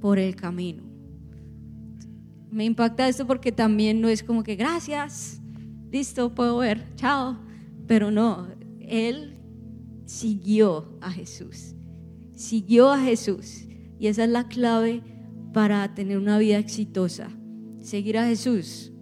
[0.00, 0.82] por el camino.
[2.50, 5.40] Me impacta esto porque también no es como que gracias,
[5.92, 7.38] listo, puedo ver, chao.
[7.90, 8.46] Pero no,
[8.78, 9.36] él
[10.04, 11.74] siguió a Jesús,
[12.36, 13.66] siguió a Jesús.
[13.98, 15.02] Y esa es la clave
[15.52, 17.30] para tener una vida exitosa.
[17.80, 18.92] Seguir a Jesús,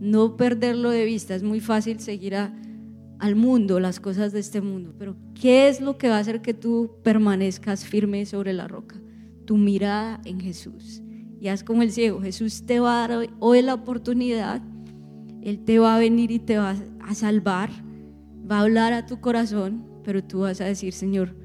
[0.00, 1.34] no perderlo de vista.
[1.34, 5.98] Es muy fácil seguir al mundo, las cosas de este mundo, pero ¿qué es lo
[5.98, 8.98] que va a hacer que tú permanezcas firme sobre la roca?
[9.44, 11.02] Tu mirada en Jesús.
[11.38, 14.62] Y haz como el ciego, Jesús te va a dar hoy la oportunidad,
[15.42, 17.89] Él te va a venir y te va a salvar,
[18.50, 21.36] va a hablar a tu corazón, pero tú vas a decir, Señor,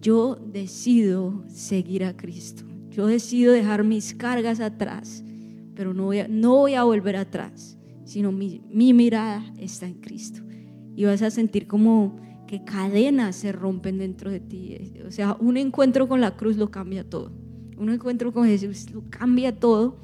[0.00, 2.64] yo decido seguir a Cristo.
[2.90, 5.22] Yo decido dejar mis cargas atrás,
[5.74, 10.00] pero no voy a, no voy a volver atrás, sino mi, mi mirada está en
[10.00, 10.42] Cristo.
[10.94, 12.16] Y vas a sentir como
[12.46, 14.78] que cadenas se rompen dentro de ti.
[15.06, 17.32] O sea, un encuentro con la cruz lo cambia todo.
[17.76, 19.98] Un encuentro con Jesús lo cambia todo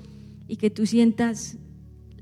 [0.46, 1.56] y que tú sientas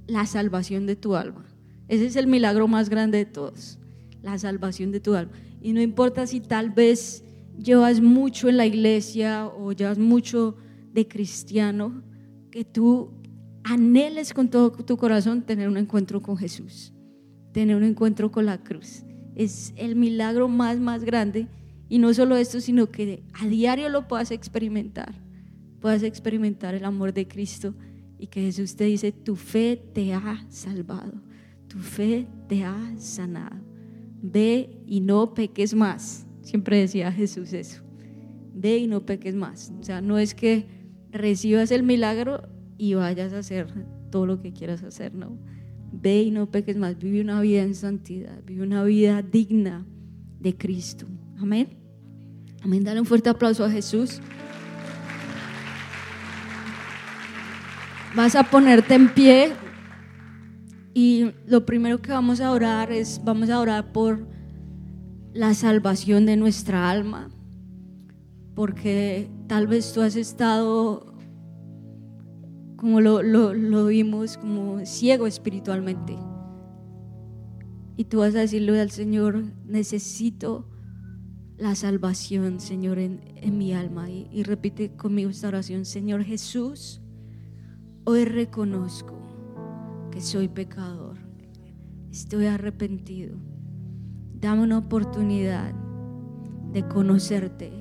[0.07, 1.45] la salvación de tu alma.
[1.89, 3.80] Ese es el milagro más grande de todos,
[4.23, 5.33] la salvación de tu alma.
[5.61, 7.25] Y no importa si tal vez
[7.59, 10.57] llevas mucho en la iglesia o llevas mucho
[10.93, 12.03] de cristiano,
[12.51, 13.11] que tú
[13.63, 16.93] anheles con todo tu corazón tener un encuentro con Jesús,
[17.53, 19.05] tener un encuentro con la cruz.
[19.35, 21.47] Es el milagro más, más grande.
[21.89, 25.15] Y no solo esto, sino que a diario lo puedas experimentar.
[25.81, 27.75] Puedas experimentar el amor de Cristo
[28.19, 31.15] y que Jesús te dice, tu fe te ha salvado,
[31.69, 33.70] tu fe te ha sanado.
[34.23, 36.27] Ve y no peques más.
[36.43, 37.83] Siempre decía Jesús eso.
[38.55, 39.73] Ve y no peques más.
[39.81, 40.67] O sea, no es que
[41.11, 43.69] recibas el milagro y vayas a hacer
[44.11, 45.39] todo lo que quieras hacer, no.
[45.93, 46.99] Ve y no peques más.
[46.99, 48.43] Vive una vida en santidad.
[48.45, 49.87] Vive una vida digna
[50.39, 51.07] de Cristo.
[51.39, 51.69] Amén.
[52.63, 52.85] Amén.
[52.85, 54.21] Dale un fuerte aplauso a Jesús.
[58.15, 59.53] Vas a ponerte en pie
[60.93, 64.27] y lo primero que vamos a orar es, vamos a orar por
[65.33, 67.31] la salvación de nuestra alma,
[68.55, 71.15] porque tal vez tú has estado,
[72.77, 76.19] como lo, lo, vimos, como ciego espiritualmente.
[77.97, 80.67] Y tú vas a decirle al Señor, necesito
[81.57, 84.11] la salvación, Señor, en, mi alma.
[84.11, 87.01] Y, y repite conmigo esta oración, Señor Jesús,
[88.05, 89.20] hoy reconozco
[90.21, 91.17] soy pecador.
[92.11, 93.37] Estoy arrepentido.
[94.35, 95.73] Dame una oportunidad
[96.73, 97.73] de conocerte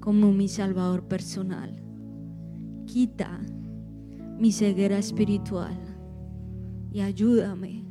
[0.00, 1.82] como mi Salvador personal.
[2.86, 3.40] Quita
[4.38, 5.76] mi ceguera espiritual
[6.92, 7.84] y ayúdame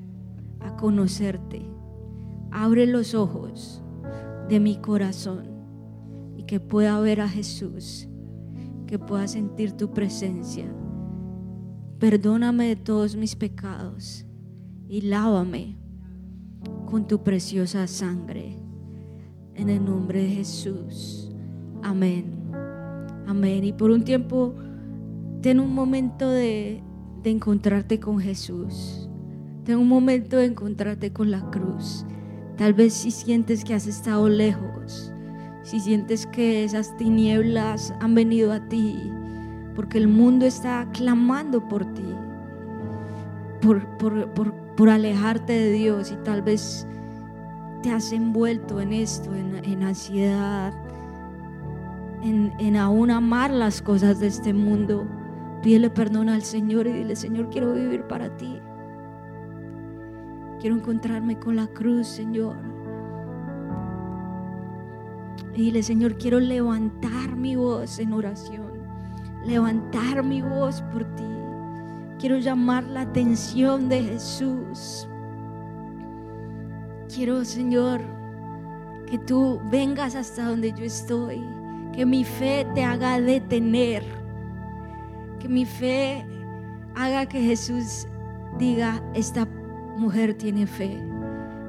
[0.60, 1.62] a conocerte.
[2.51, 3.82] Abre los ojos
[4.49, 5.47] de mi corazón
[6.36, 8.08] y que pueda ver a Jesús,
[8.86, 10.72] que pueda sentir tu presencia
[12.00, 14.24] Perdóname de todos mis pecados
[14.88, 15.78] y lávame
[16.86, 18.56] con tu preciosa sangre.
[19.56, 21.32] En el nombre de Jesús.
[21.82, 22.36] Amén.
[23.26, 23.64] Amén.
[23.64, 24.54] Y por un tiempo,
[25.41, 26.84] ten un momento de,
[27.24, 29.10] de encontrarte con Jesús.
[29.64, 32.06] Ten un momento de encontrarte con la cruz.
[32.58, 35.12] Tal vez si sientes que has estado lejos,
[35.64, 38.95] si sientes que esas tinieblas han venido a ti,
[39.78, 42.15] porque el mundo está clamando por ti,
[43.61, 46.88] por, alejarte de Dios y tal vez
[47.84, 50.73] te has envuelto en esto, en, ansiedad,
[52.23, 55.05] en, en aún amar las cosas de este mundo.
[55.61, 58.59] Pídele perdón al Señor y dile, Señor, quiero vivir para ti.
[60.59, 62.55] Quiero encontrarme con la cruz, Señor.
[65.53, 68.66] Y dile, Señor, quiero levantar mi voz en oración
[69.48, 71.24] levantar mi voz por ti.
[72.20, 75.08] Quiero llamar la atención de Jesús.
[77.14, 78.02] Quiero, Señor,
[79.10, 81.41] que tú vengas hasta donde yo estoy.
[81.93, 84.04] Que mi fe te haga detener.
[85.39, 86.26] Que mi fe
[86.95, 88.08] haga que Jesús
[88.58, 89.48] diga, esta
[89.98, 90.98] mujer tiene fe.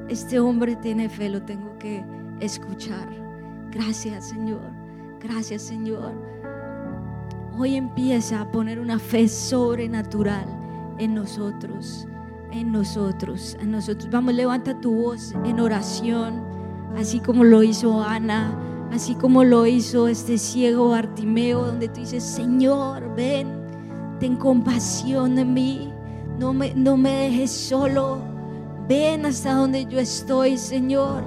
[0.08, 2.02] Este hombre tiene fe, lo tengo que
[2.40, 3.08] escuchar.
[3.70, 4.72] Gracias, Señor.
[5.20, 6.37] Gracias, Señor.
[7.58, 10.46] Hoy empieza a poner una fe sobrenatural
[10.98, 12.06] en nosotros,
[12.52, 14.08] en nosotros, en nosotros.
[14.10, 16.42] Vamos, levanta tu voz en oración,
[16.96, 18.56] así como lo hizo Ana,
[18.92, 23.48] así como lo hizo este ciego Bartimeo, donde tú dices, Señor, ven,
[24.20, 25.92] ten compasión de mí,
[26.38, 28.18] no me, no me dejes solo,
[28.88, 31.22] ven hasta donde yo estoy, Señor,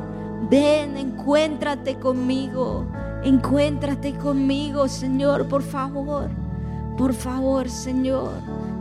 [0.49, 2.85] ven, encuéntrate conmigo,
[3.23, 6.29] encuéntrate conmigo, Señor, por favor,
[6.97, 8.31] por favor, Señor,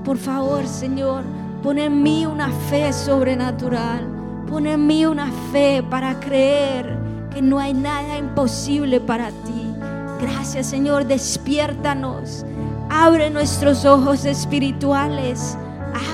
[0.04, 1.24] por favor, Señor,
[1.62, 4.06] pon en mí una fe sobrenatural,
[4.48, 6.98] pon en mí una fe para creer
[7.32, 9.74] que no hay nada imposible para ti.
[10.20, 12.44] Gracias Señor, despiértanos,
[12.90, 15.56] abre nuestros ojos espirituales,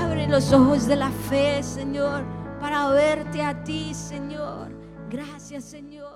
[0.00, 2.24] abre los ojos de la fe, Señor,
[2.60, 4.68] para verte a ti, Señor.
[5.10, 6.15] Gracias Señor.